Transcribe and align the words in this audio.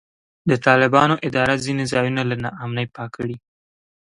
د 0.49 0.51
طالبانو 0.65 1.15
اداره 1.27 1.55
ځینې 1.65 1.83
ځایونه 1.93 2.21
له 2.29 2.35
نا 2.43 2.49
امنۍ 2.65 2.85
پاک 2.95 3.09
کړي. 3.17 3.35